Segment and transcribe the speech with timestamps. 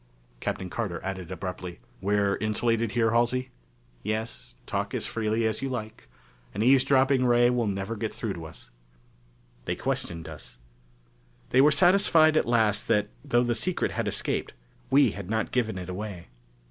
[0.39, 3.51] Captain Carter added abruptly, "We're insulated here, Halsey?"
[4.01, 4.55] "Yes.
[4.65, 6.07] Talk as freely as you like.
[6.55, 8.71] An eavesdropping ray will never get through to us."
[9.65, 10.57] They questioned us.
[11.51, 14.53] They were satisfied at last that, though the secret had escaped,
[14.89, 16.29] we had not given it away.